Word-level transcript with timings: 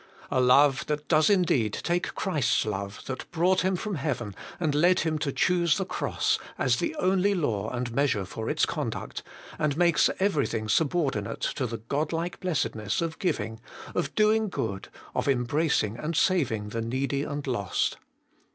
A 0.31 0.41
love 0.41 0.87
that 0.87 1.07
does 1.07 1.29
indeed 1.29 1.73
take 1.83 2.15
Christ's 2.15 2.65
love, 2.65 3.01
that 3.05 3.29
brought 3.29 3.61
Him 3.61 3.75
from 3.75 3.93
heaven 3.97 4.33
and 4.59 4.73
led 4.73 5.01
Him 5.01 5.19
to 5.19 5.31
choose 5.31 5.77
the 5.77 5.85
cross, 5.85 6.39
as 6.57 6.77
the 6.77 6.95
only 6.95 7.35
law 7.35 7.69
and 7.69 7.91
measure 7.93 8.25
for 8.25 8.49
its 8.49 8.65
conduct, 8.65 9.21
and 9.59 9.77
makes 9.77 10.09
everything 10.19 10.67
subordinate 10.69 11.41
to 11.41 11.67
the 11.67 11.77
Godlike 11.77 12.39
blessedness 12.39 12.99
of 12.99 13.19
giving, 13.19 13.59
of 13.93 14.15
doing 14.15 14.49
good, 14.49 14.87
of 15.13 15.27
embracing 15.27 15.97
and 15.99 16.17
saving 16.17 16.69
the 16.69 16.81
needy 16.81 17.21
and 17.21 17.45
lost. 17.45 17.97